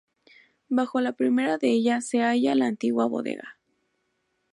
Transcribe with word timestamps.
Bajo 0.67 0.99
la 0.99 1.11
primera 1.13 1.59
de 1.59 1.69
ellas 1.69 2.07
se 2.07 2.23
halla 2.23 2.55
la 2.55 2.65
antigua 2.65 3.05
bodega. 3.05 3.59